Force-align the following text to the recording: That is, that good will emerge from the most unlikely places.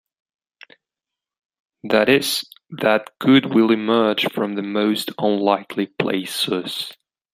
That 1.83 2.09
is, 2.09 2.43
that 2.71 3.11
good 3.19 3.53
will 3.53 3.69
emerge 3.71 4.25
from 4.33 4.55
the 4.55 4.63
most 4.63 5.11
unlikely 5.19 5.89
places. 5.99 6.91